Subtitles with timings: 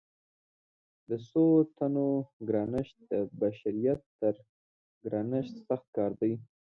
[1.09, 1.43] د څو
[1.77, 2.07] تنو
[2.47, 4.33] ګرانښت د بشریت تر
[5.05, 6.33] ګرانښت سخت کار دی.